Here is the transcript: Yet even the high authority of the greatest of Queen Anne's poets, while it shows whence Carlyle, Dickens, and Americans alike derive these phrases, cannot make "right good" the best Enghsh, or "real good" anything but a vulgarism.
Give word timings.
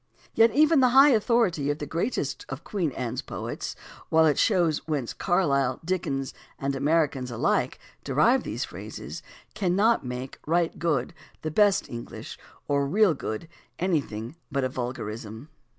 Yet 0.33 0.49
even 0.55 0.79
the 0.79 0.89
high 0.97 1.09
authority 1.11 1.69
of 1.69 1.77
the 1.77 1.85
greatest 1.85 2.43
of 2.49 2.63
Queen 2.63 2.91
Anne's 2.93 3.21
poets, 3.21 3.75
while 4.09 4.25
it 4.25 4.39
shows 4.39 4.79
whence 4.87 5.13
Carlyle, 5.13 5.79
Dickens, 5.85 6.33
and 6.57 6.75
Americans 6.75 7.29
alike 7.29 7.77
derive 8.03 8.41
these 8.41 8.65
phrases, 8.65 9.21
cannot 9.53 10.03
make 10.03 10.39
"right 10.47 10.79
good" 10.79 11.13
the 11.43 11.51
best 11.51 11.83
Enghsh, 11.87 12.35
or 12.67 12.87
"real 12.87 13.13
good" 13.13 13.47
anything 13.77 14.35
but 14.51 14.63
a 14.63 14.69
vulgarism. 14.69 15.49